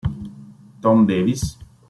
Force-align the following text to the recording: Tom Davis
Tom 0.81 1.05
Davis 1.05 1.61